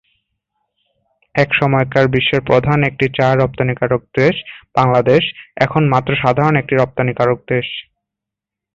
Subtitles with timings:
[1.35, 4.35] এক সময়কার বিশ্বের প্রধান একটি চা রপ্তানিকারক দেশ,
[4.75, 5.23] বাংলাদেশ
[5.57, 7.67] এখন মাত্র সাধারণ এক রপ্তানিকারক দেশ।